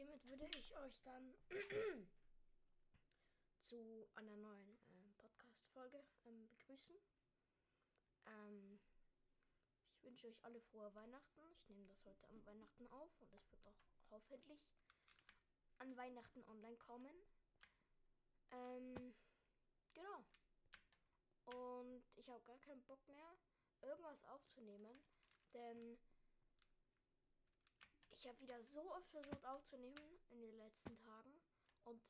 [0.00, 1.34] hiermit würde ich euch dann
[3.66, 6.94] zu einer neuen äh, Podcast-Folge ähm, begrüßen.
[8.24, 8.80] Ähm,
[9.92, 11.42] ich wünsche euch alle frohe Weihnachten.
[11.52, 13.76] Ich nehme das heute am Weihnachten auf und es wird auch
[14.10, 14.72] hoffentlich
[15.80, 17.14] an Weihnachten online kommen.
[18.52, 19.14] Ähm,
[19.92, 20.24] genau.
[21.44, 23.36] Und ich habe gar keinen Bock mehr,
[23.82, 25.04] irgendwas aufzunehmen,
[25.52, 25.98] denn
[28.20, 31.32] ich habe wieder so oft versucht aufzunehmen in den letzten Tagen
[31.84, 32.02] und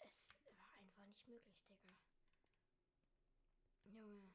[0.00, 0.26] es
[0.58, 1.94] war einfach nicht möglich, Digga.
[3.84, 4.32] Junge.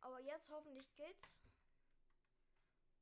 [0.00, 1.36] Aber jetzt hoffentlich geht's.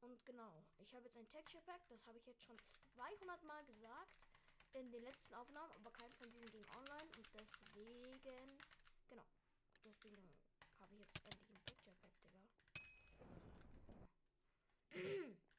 [0.01, 2.59] Und genau, ich habe jetzt ein Texture Pack, das habe ich jetzt schon
[2.97, 4.27] 200 Mal gesagt
[4.73, 8.59] in den letzten Aufnahmen, aber kein von diesen ging online und deswegen,
[9.09, 9.27] genau,
[9.85, 10.35] deswegen
[10.81, 12.41] habe ich jetzt endlich ein Texture Pack, Digga.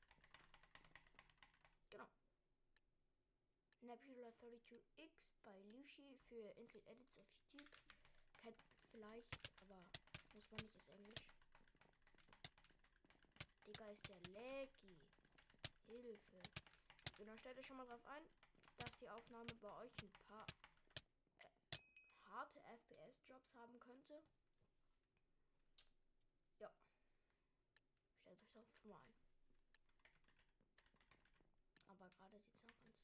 [1.89, 2.07] genau.
[3.93, 5.11] Nebula 32X
[5.43, 7.69] bei Lucy für Intel Edits auf YouTube.
[8.41, 8.57] Kennt
[8.89, 9.27] vielleicht,
[9.61, 9.85] aber
[10.33, 11.21] muss man nicht, ist Englisch.
[13.67, 14.97] Digga, ist der laggy.
[15.85, 16.41] Hilfe.
[17.19, 18.23] Genau, stellt euch schon mal drauf ein,
[18.77, 20.47] dass die Aufnahme bei euch ein paar
[21.37, 24.23] äh, harte FPS-Jobs haben könnte.
[26.57, 26.71] Ja.
[28.21, 29.13] Stellt euch darauf mal ein.
[31.89, 33.03] Aber gerade sieht es noch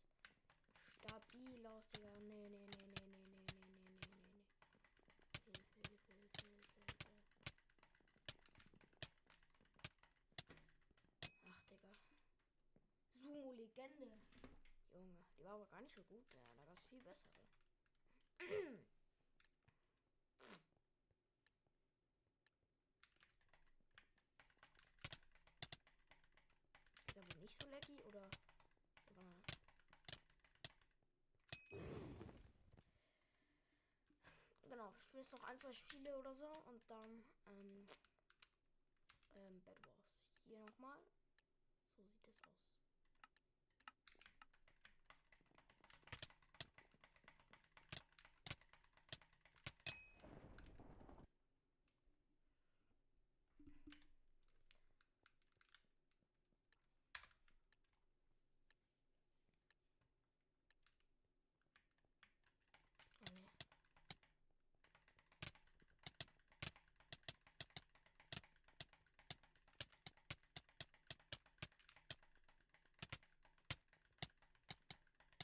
[1.09, 2.09] ganz stabil aus, Digga.
[2.21, 4.43] Nee, nee, nee, nee, nee, nee, nee, nee, nee, nee, nee.
[5.45, 7.23] Hilfe, Hilfe, Hilfe, Hilfe, Hilfe.
[11.43, 11.95] Ach, Digga.
[13.21, 14.21] Sumo-Legende.
[14.93, 16.23] Junge, die war aber gar nicht so gut.
[16.31, 17.35] Ja, da gab es viel bessere.
[27.07, 28.31] Digga, wo nicht so lecky oder.
[29.05, 29.49] oder
[34.69, 37.89] genau, spielst noch ein, zwei Spiele oder so und dann ähm,
[39.35, 40.15] ähm, Bad Wars.
[40.45, 40.97] Hier nochmal.
[41.97, 42.35] So sieht es aus.
[63.21, 63.49] Oh nee.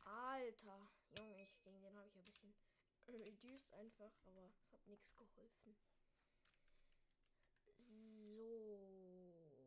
[0.06, 2.54] Alter, Junge, ich, gegen den habe ich ein bisschen
[3.20, 5.76] reduced einfach, aber es hat nichts geholfen.
[8.36, 9.60] So,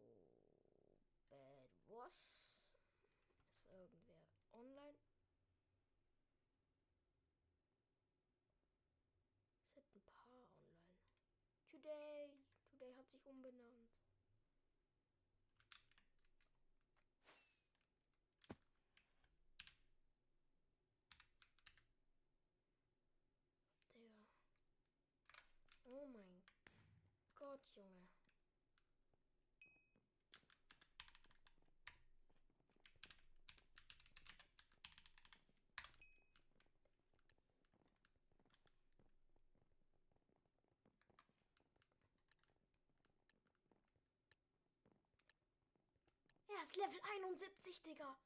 [1.29, 2.13] Bad was?
[3.55, 4.23] Ist irgendwer
[4.53, 4.99] online?
[9.77, 10.49] Es sind ein paar online.
[11.69, 12.31] Today,
[12.71, 13.89] Today hat sich umbenannt.
[23.99, 24.27] Digga.
[25.85, 26.43] Oh mein
[27.35, 28.09] Gott, Junge.
[46.49, 48.17] Er ist Level 71, Digga.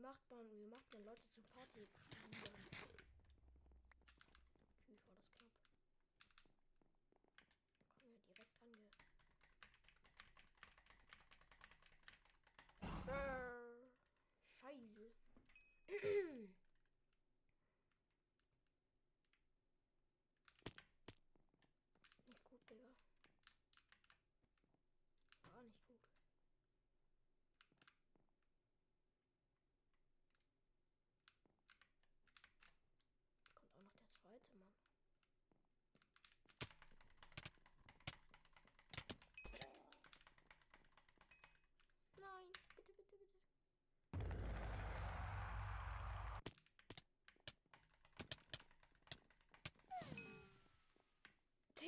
[0.00, 1.86] Macht man, wie macht man Leute zu Party?
[4.86, 5.54] Tschüss, war das knapp.
[8.02, 8.88] Kommen wir direkt ange.
[13.04, 13.90] Brrr.
[14.60, 15.12] Scheiße.
[22.26, 22.88] nicht gut, Digga.
[25.52, 26.00] Gar nicht gut.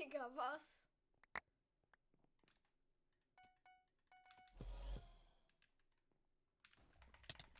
[0.03, 0.63] Digga, was?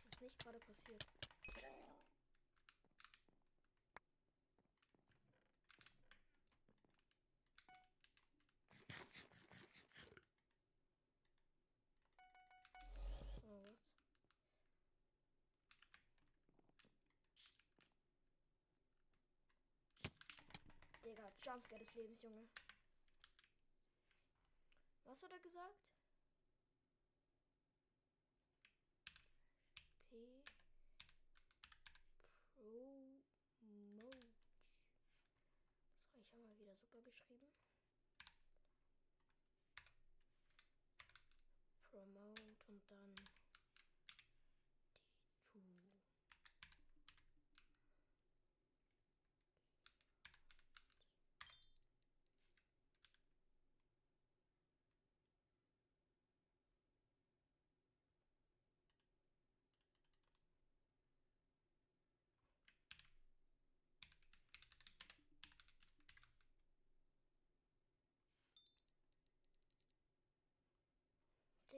[0.03, 1.05] Das ist nicht gerade passiert.
[13.47, 13.73] Oh,
[21.03, 21.11] was?
[21.23, 22.49] Digga, Jumpscare des Lebens, Junge.
[25.05, 25.85] Was hat er gesagt?
[30.09, 30.43] P.
[33.57, 34.33] Promote.
[36.11, 37.47] So, ich habe mal wieder super geschrieben.
[41.89, 43.33] Promote und dann D2.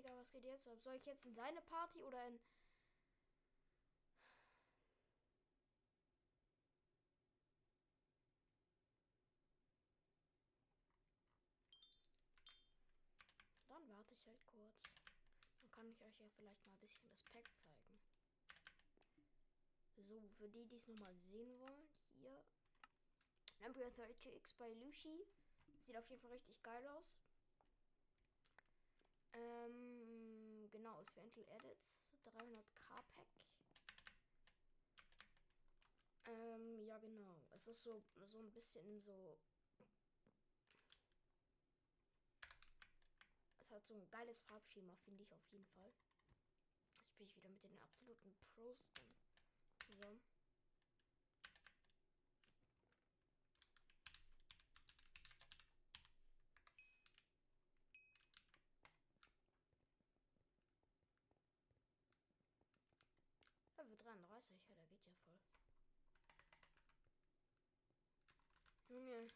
[0.05, 0.77] Digga, was geht jetzt ab?
[0.83, 2.39] Soll ich jetzt in seine Party oder in.
[13.67, 14.75] Dann warte ich halt kurz.
[15.61, 17.99] Dann kann ich euch ja vielleicht mal ein bisschen das Pack zeigen.
[19.95, 22.45] So, für die, die es nochmal sehen wollen, hier.
[23.61, 25.25] Embryo 32X bei Lucy.
[25.87, 27.05] Sieht auf jeden Fall richtig geil aus.
[29.35, 31.91] Ähm, genau, ist für Intel Edits
[32.25, 33.27] 300k Pack.
[36.27, 37.41] Ähm, ja genau.
[37.51, 39.37] Es ist so, so ein bisschen so.
[43.59, 45.91] Es hat so ein geiles Farbschema, finde ich auf jeden Fall.
[46.97, 48.77] Jetzt spiele ich wieder mit den absoluten Pros
[49.85, 50.21] zusammen.
[63.77, 65.39] Level 33, ja, der geht ja voll.
[68.89, 69.29] Junge.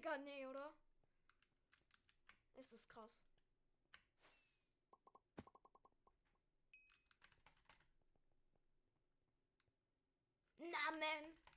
[0.00, 0.72] Digga, nee, oder?
[2.56, 3.10] Ist das krass.
[10.58, 11.49] Na, man.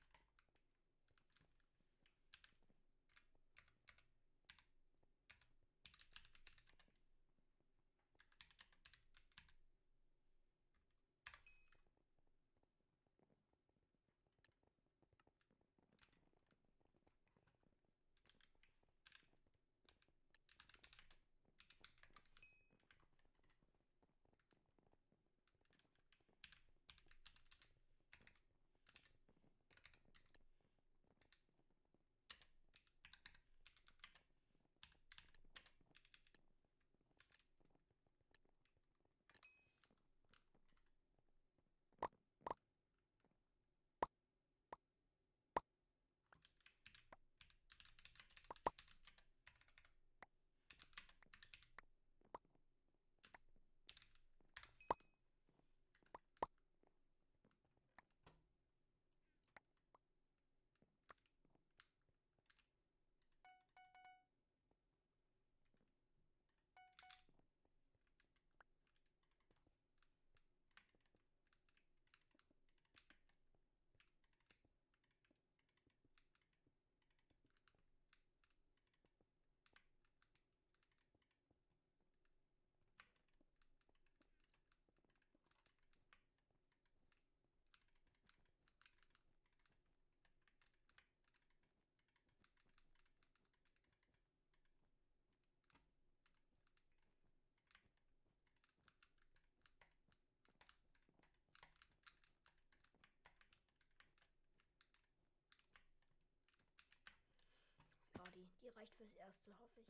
[108.84, 109.88] Reicht fürs Erste, hoffe ich.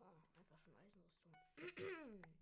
[0.00, 1.34] Oha, einfach schon Eisenrüstung.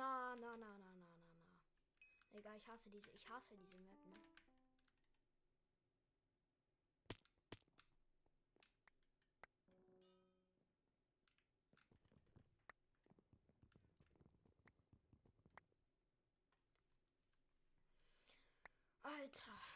[0.00, 2.38] Na, na, na, na, na, na, na.
[2.38, 4.18] Egal, ich hasse diese, ich hasse diese Map, ne?
[19.02, 19.69] Alter.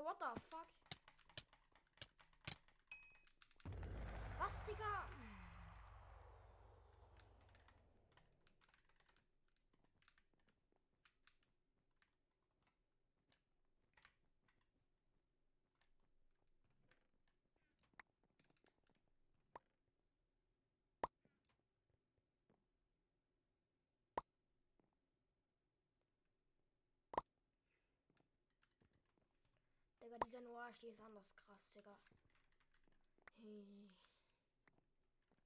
[0.00, 0.66] Digga, what the fuck?
[4.40, 4.92] Was, Digga?
[30.00, 31.98] Digga, dieser Noir, die ist anders krass, Digga.
[33.38, 33.90] Hey.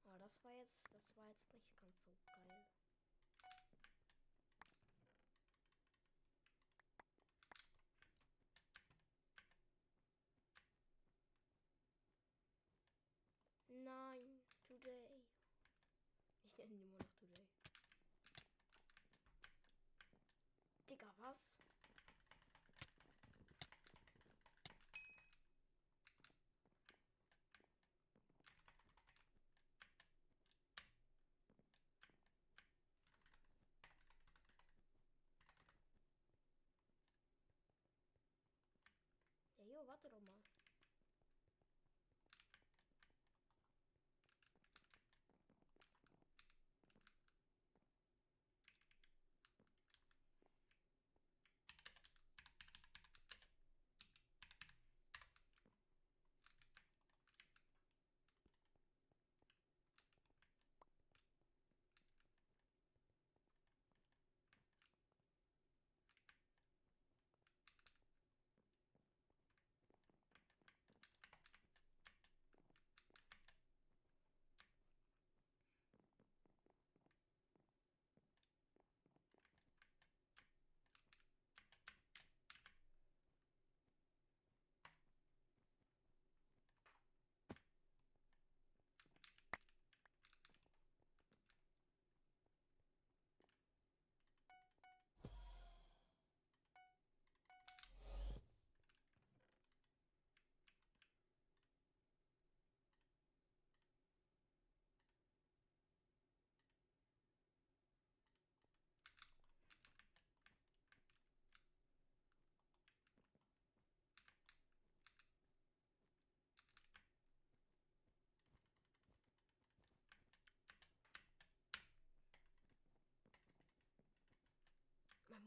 [0.05, 2.65] Aber das war jetzt, das war jetzt nicht ganz so geil.
[13.69, 15.23] Nein, today.
[16.43, 17.14] Ich nenne ihn immer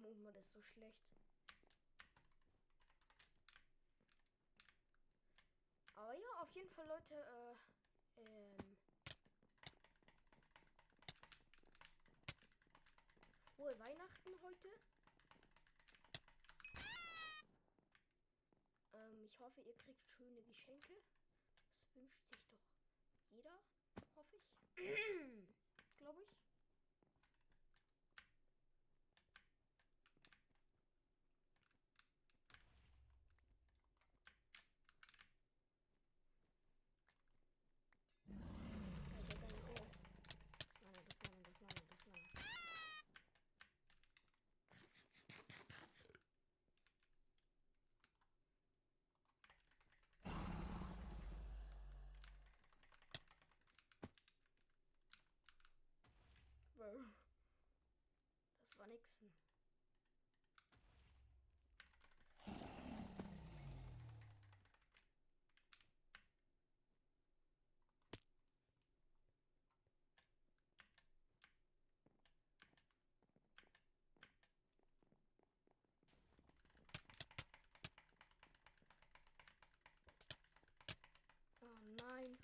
[0.07, 1.03] Mein Movement ist so schlecht.
[5.95, 8.77] Aber ja, auf jeden Fall, Leute, äh, ähm,
[13.55, 14.79] frohe Weihnachten heute.
[18.93, 21.01] Ähm, ich hoffe, ihr kriegt schöne Geschenke.
[21.81, 22.63] Das wünscht sich doch
[23.31, 23.61] jeder,
[24.15, 24.77] hoffe ich.
[25.97, 26.47] Glaube ich.
[39.17, 39.87] Alter, geil, oh.
[40.69, 42.37] Das war noch, das war noch, das war noch, das war noch.
[58.97, 59.31] Mixen.
[81.61, 81.65] Oh
[81.97, 82.37] nein.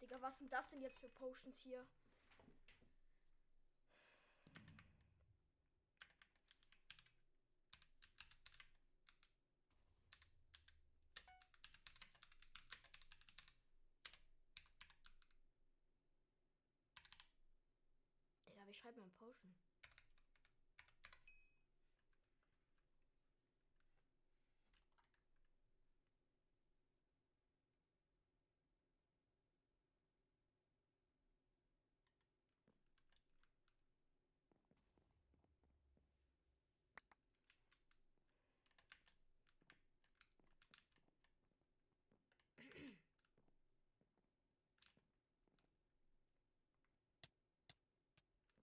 [0.00, 1.86] Digga, was sind das denn jetzt für Potions hier?
[18.70, 19.54] Digga, wie schreibt man Potion?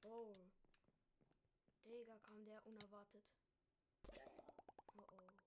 [0.09, 0.37] Oh.
[1.97, 3.23] Digga, kam der unerwartet.
[4.95, 5.37] Oh oh.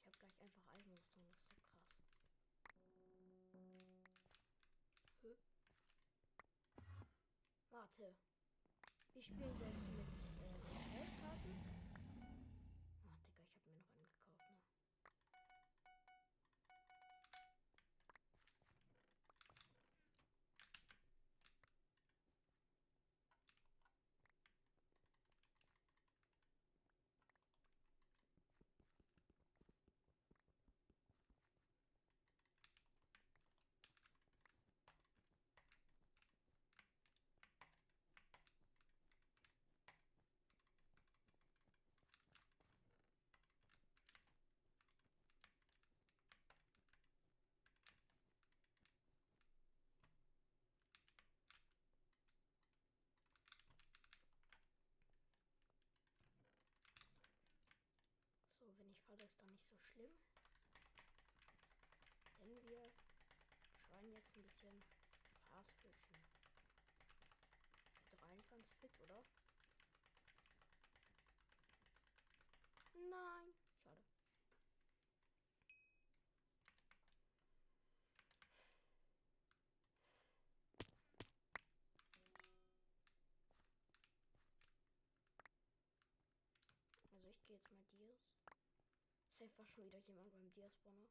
[0.00, 1.50] Ich habe gleich einfach Eisenrüstung, das ist
[5.22, 5.60] so krass.
[7.70, 7.87] Hä?
[7.98, 8.14] Warte.
[9.12, 10.06] Wir spielen das mit
[10.38, 11.58] äh, Fähigkeiten.
[13.02, 14.68] Ah, Digga, ich habe mir noch einen gekauft, ne?
[58.58, 60.10] So, wenn ich falle, ist dann nicht so schlimm.
[62.40, 62.90] Denn wir
[63.76, 64.82] schreien jetzt ein bisschen
[65.50, 66.24] Fastbüschen.
[68.22, 69.22] Rein ganz fit, oder?
[72.94, 73.54] Nein.
[75.66, 76.08] Schade.
[87.12, 88.37] Also ich gehe jetzt mal Dias.
[89.38, 91.06] Safe war schon wieder jemand beim Diaspawner.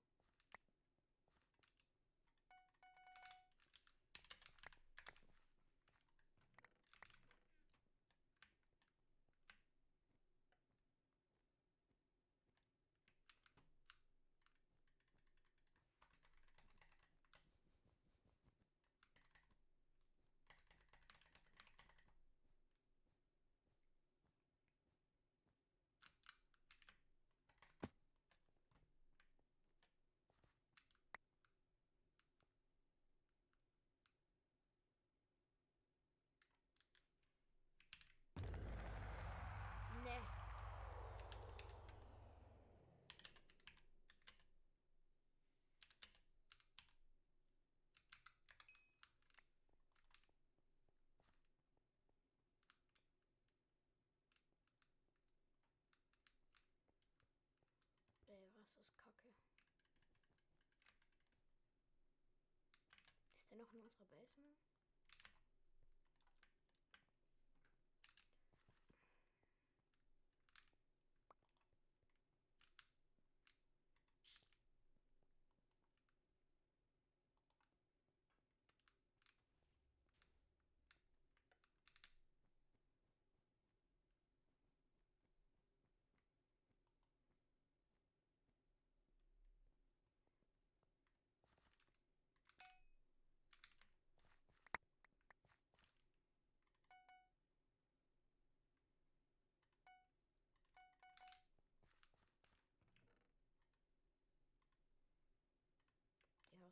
[63.68, 64.38] Noch in unserer Base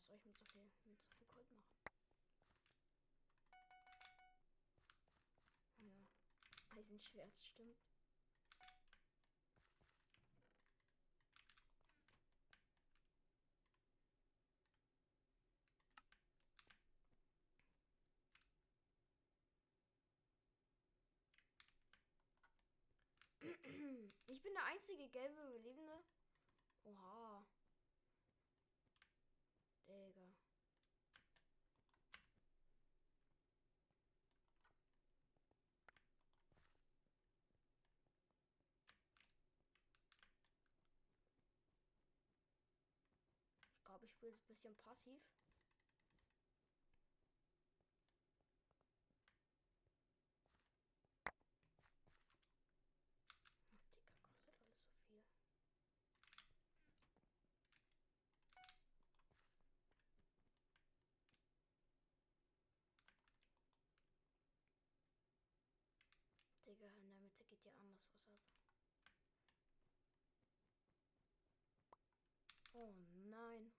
[0.08, 1.66] was soll ich mit so viel, mit so viel Gold machen?
[5.80, 7.78] Ja, Eisenschwert, stimmt.
[24.28, 26.04] Ich bin der einzige gelbe Überlebende.
[26.84, 27.46] Oha.
[30.16, 30.26] Digga.
[44.26, 45.22] Spiele jetzt ein bisschen passiv.
[54.24, 55.22] Ach, kostet alles viel.
[66.66, 68.40] Digga, in der Mitte geht ja anders was ab.
[72.74, 72.94] Oh
[73.30, 73.72] nein.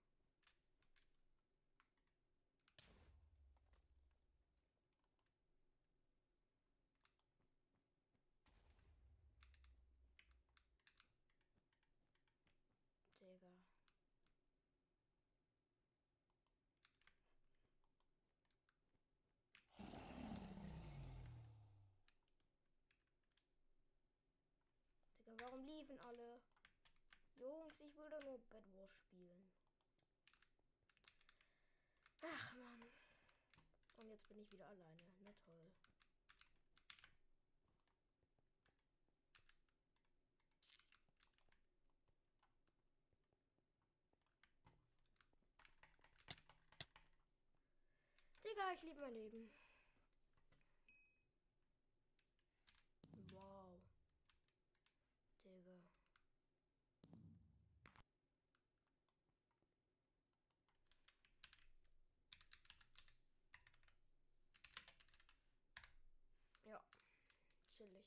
[13.27, 13.51] Digga.
[25.25, 26.41] Digga, warum liefen alle?
[27.35, 29.47] Jungs, ich will doch nur Bad Wars spielen.
[32.21, 32.91] Ach man.
[33.95, 35.13] Und jetzt bin ich wieder alleine.
[35.19, 35.71] Na toll.
[48.43, 49.49] Digga, ich liebe mein Leben.
[53.31, 53.81] Wow.
[55.47, 55.77] Digga.
[66.65, 66.81] Ja,
[67.77, 68.05] chillig.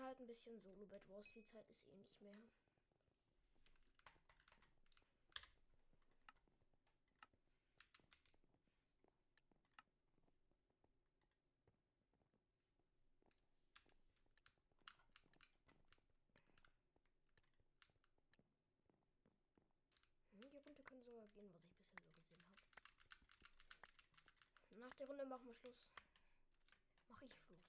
[0.00, 1.30] Halt ein bisschen Solo Bed Wars.
[1.34, 2.34] Die Zeit ist eh nicht mehr.
[20.32, 22.70] Hm, Die Runde können sogar gehen, was ich bisher so gesehen habe.
[24.80, 25.76] Nach der Runde machen wir Schluss.
[27.08, 27.60] Mach ich Schluss.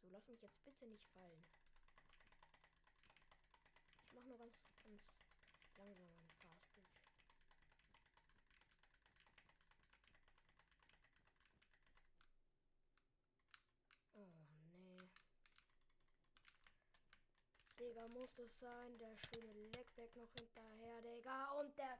[0.00, 1.44] So, lass mich jetzt bitte nicht fallen.
[4.04, 5.02] Ich mach nur ganz, ganz
[5.76, 7.02] langsam einen Fast Bridge.
[14.14, 14.26] Oh
[14.74, 15.00] nee.
[17.78, 18.98] Digga, muss das sein?
[18.98, 21.52] Der schöne Leckback noch hinterher, Digga.
[21.52, 21.98] Und der.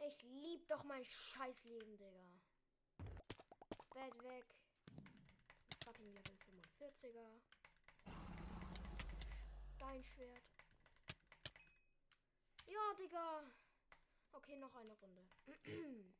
[0.00, 2.30] Ich lieb doch mein Scheißleben, Digga.
[3.94, 4.58] Bett weg.
[5.88, 7.40] Fucking Level 45er.
[9.76, 10.44] Steinschwert.
[12.66, 13.42] Ja, Digga.
[14.32, 15.26] Okay, noch eine Runde.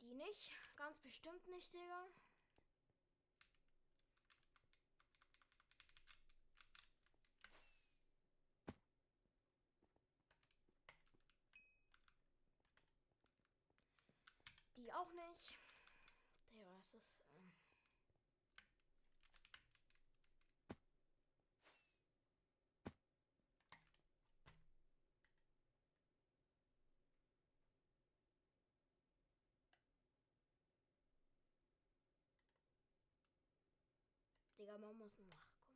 [0.00, 0.50] Die nicht.
[0.74, 2.08] Ganz bestimmt nicht, Digga.
[14.74, 15.68] Die auch nicht.
[16.58, 17.14] Digga, es ist.
[17.36, 17.52] Ähm
[34.78, 35.66] Ja, man muss nachkommen.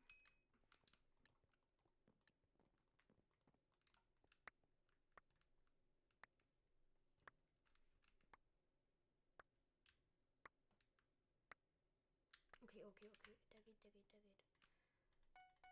[12.63, 13.37] Okay, okay, okay.
[13.51, 14.31] Der geht, der geht, der geht.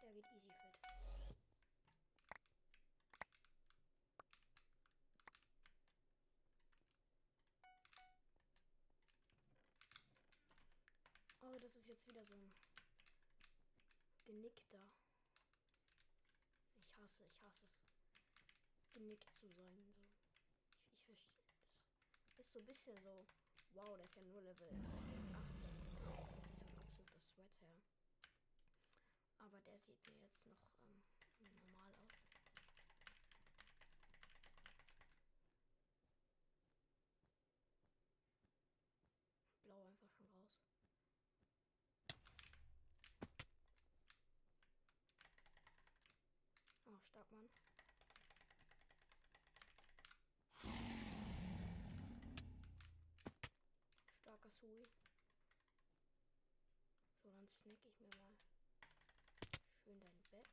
[0.03, 0.81] Der geht easy fit.
[11.43, 12.70] Oh, das ist jetzt wieder so ein
[14.31, 14.81] genickter.
[16.77, 19.85] Ich hasse, ich hasse es, genickt zu sein.
[19.93, 20.05] So.
[20.05, 20.23] Ich,
[20.93, 21.51] ich verstehe.
[22.37, 23.27] Das ist so ein bisschen so.
[23.73, 25.33] Wow, der ist ja nur Level 18.
[25.33, 26.07] Das ist
[26.63, 27.83] ein absoluter Sweat her.
[29.39, 31.03] Aber der sieht mir jetzt noch ähm,
[31.59, 32.31] normal aus.
[39.65, 40.61] Blau einfach schon raus.
[47.21, 47.51] Stark, Mann.
[54.23, 54.89] Starker Sui.
[57.23, 58.39] So, dann snack ich mir mal
[59.85, 60.49] schön dein Bett.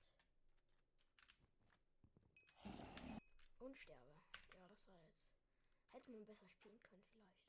[3.60, 4.12] Und sterbe.
[4.53, 5.23] Ja, das war jetzt.
[5.93, 7.47] Hätte man besser spielen können, vielleicht.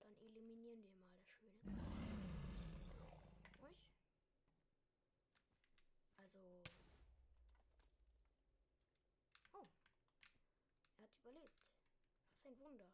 [0.00, 1.60] dann eliminieren wir mal das Schöne.
[3.62, 3.78] Ruhig.
[6.16, 6.62] Also.
[9.54, 9.68] Oh.
[10.98, 11.54] Er hat überlebt.
[12.32, 12.86] Was ein Wunder.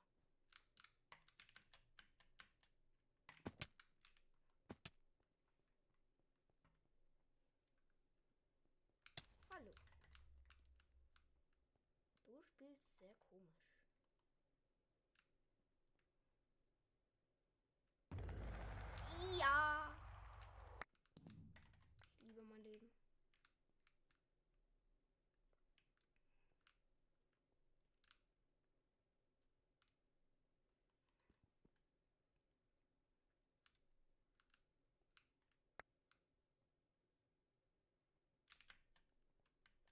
[9.51, 9.73] Hallo.
[12.27, 13.55] Du spielst sehr komisch.
[19.38, 19.94] Ja.
[22.20, 22.90] Ich liebe mein Leben.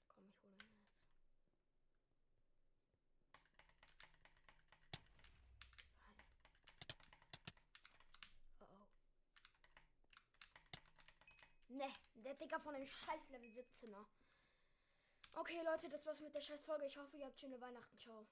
[0.09, 0.93] Komm, ich hole mir jetzt.
[6.05, 6.17] Nein.
[8.61, 8.87] Oh oh.
[11.73, 14.05] Ne, der Dicker von dem scheiß Level 17er.
[15.33, 16.85] Okay, Leute, das war's mit der scheiß Folge.
[16.87, 17.99] Ich hoffe, ihr habt schöne Weihnachten.
[17.99, 18.27] Ciao.